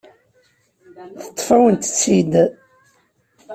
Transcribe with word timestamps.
Teṭṭef-awen-tt-id. 1.23 2.33